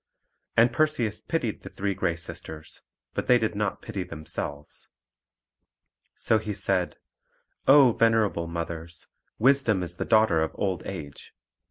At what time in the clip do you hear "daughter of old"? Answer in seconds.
10.05-10.81